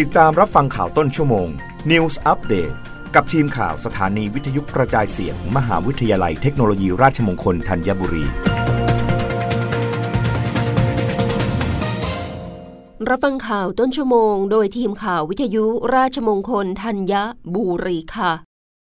[0.00, 1.48] ติดตามรับฟังข่าวต้นชั่วโมง
[1.90, 2.74] News Update
[3.14, 8.24] กับทีมข่าวสถานีวิทยุกระจายเสียงมหาวิทยาลัยเทคโนโลยีราชมงคลธัญบุรี
[13.08, 15.64] รับฟังข่าวต้นชั่วโมง โดยทีมข่าววิทยุ
[15.94, 17.14] ราชมงคลธัญ
[17.54, 18.32] บุรีค่ะ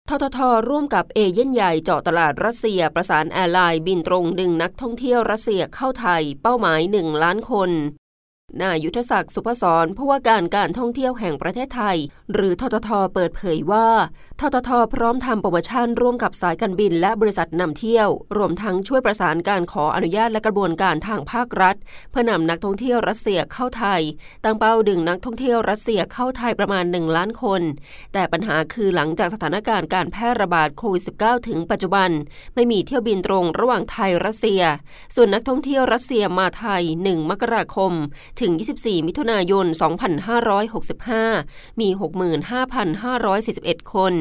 [0.09, 0.39] ททท
[0.69, 7.71] ร่วมกับเอเย่นต์ใหญ่เจาะตลาดรัสเซียประสานแอร์ไลน์บินตรงดึงนักท่องเที่ยวรัสเซียเข้าไทย เป้าหมาย 1 ล้านคน
[8.61, 11.97] นายยุทธศักดิ์สุพศรผู้ว่าการการท่องเที่ยวแห่งประเทศไทย
[12.33, 13.87] หรือททท เปิดเผยว่า
[14.39, 21.75] ททท พร้อมทำโปรโมชั่นร่วมกับสายการบินและบริษัทนำเที่ยว รวมทั้งช่วยประสานการขออนุญาตและกระบวนการทางภาครัฐ
[22.09, 24.01] เพื่อนำนักท่องเที่ยวรัสเซียเข้าไทย
[24.43, 27.61] ตั้งเป้าดึงนักท่องเที่ยวรัสเซียเข้าไทยประมาณ 1 ล้านคน
[28.13, 32.09] แต่ปัญหาคือหลังจากสถานการณ์การแพร่ระบาดโควิด -19 ถึงปัจจุบัน
[32.55, 34.61] ไม่มีเที่ยวบินตรงระหว่างไทยรัสเซีย
[35.15, 37.93] ส่วนนักท่องเที่ยวรัสเซียมาไทย 1 มกราคม
[38.41, 39.65] ถึง 24 มิถุนายน
[41.27, 41.89] 2565 มี
[43.11, 44.13] 65,541 คน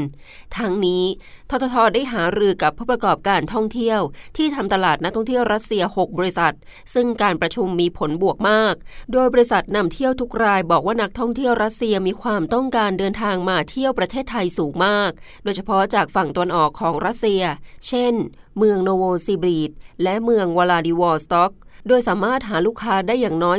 [0.58, 1.04] ทั้งนี้
[1.50, 4.00] ททท ได้หารือกับผู้ประกอบการท่องเที่ยว
[4.36, 6.54] ที่ทำตลาดนักท่องเที่ยวรัสเซีย 6 บริษัท
[6.94, 8.74] ซึ่งการประชุมมีผลบวกมาก
[9.12, 15.10] โดยบริษัทนำเที่ยวทุกรายบอกว่านักท่องเที่ยวรัสเซียมีความต้องการเดินทางมาเที่ยวประเทศไทยสูงมาก
[15.44, 17.42] โดยเฉพาะจากฝั่งตะวันออกของรัสเซีย
[17.88, 18.14] เช่น
[18.58, 19.70] เมืองโนโวซีบีสค์
[20.02, 21.52] และเมืองวลาดิวอสต็อก
[21.88, 23.58] โดยสามารถหาลูกค้าได้อย่างน้อย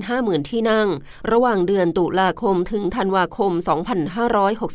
[0.00, 0.88] 450,000 ที่นั่ง
[1.32, 3.52] ระหว่างเดือนตุลาคมถึงธันวาคม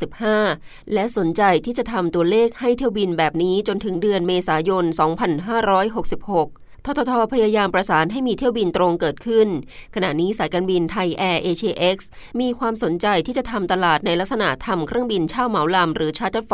[0.05, 9.47] 2565 และสนใจที่จะทำตัวเลขให้เที่ยวบินแบบนี้จนถึงเดือนเมษายน 2566ทททพยายามประสานให้มีเที่ยวบินตรงเกิดขึ้น
[9.95, 12.09] ขณะนี้สายการบินไทยแอร์เอเชียเอ็กซ์
[12.39, 16.53] มีความสนใจที่จะทำตลาดในลักษณะทำเครื่องบินเช่าเหมาลำหรือ charter flight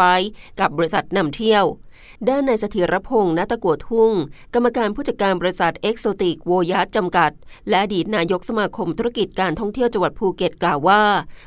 [0.60, 1.66] กับบริษัทนำเที่ยว
[2.30, 4.14] ด้านนายเสถียรพงษ์ ณ ตะกั่วทุ่ง
[4.54, 7.32] กรรมการผู้จัดการบริษัทเอ็กโซติกโวยาจจำกัด
[7.70, 11.02] และอดีตนายกสมาคมธุรกิจการท่องเที่ยวจังหวัดภูเก็ตกล่าวว่า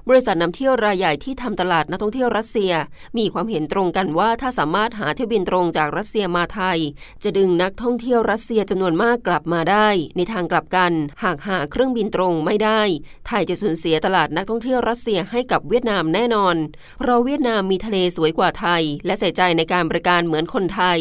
[0.08, 2.72] บริษัทนำเที่ยวรายใหญ่ที่ทำตลาดนักท่องเที่ยวรัสเซีย
[3.18, 6.78] มีความเห็นตรงกันว่าถ้าสามารถหาเที่ยวบินตรงจากรัสเซียมาไทย
[7.22, 10.92] จะดึงนักท่องเที่ยวรัสเซียจำนวนมากกลับมาได้ ในทางกลับกัน
[11.24, 12.80] หากหาเครื่องบินตรงไม่ได้
[13.26, 16.56] ไทยจะสูญเสียตลาดนักท่องเที่ยวรัสเซียให้กับเวียดนามแน่นอน
[16.98, 21.00] เพราะเวียดนามมีทะเลสวยกว่าไทย และใส่ใจในการบริการเหมือนคนไทย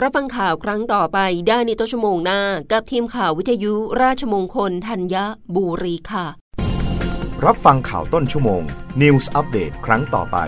[0.00, 2.40] รับฟังข่าวครั้งต่อไปได้ในต้นชั่วโมงหน้า
[2.72, 5.16] กับทีมข่าววิทยุราชมงคลธัญ
[5.54, 6.26] บุรีค่ะ
[7.44, 8.62] รับฟังข่าวต้นชั่วโมง
[9.02, 10.38] News อัปเดตครั้งต่อไป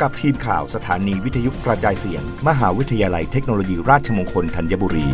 [0.00, 5.06] กับทีมข่าวสถานีวิทยุกระจายเสียง มหาวิทยาลัยเทคโนโลยีราชมงคลธัญบุรี